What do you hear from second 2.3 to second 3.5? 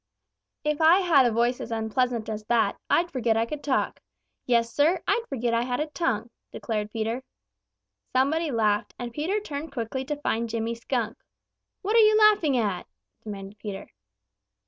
that, I'd forget I